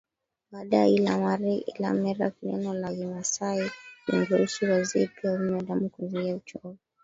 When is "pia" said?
5.07-5.31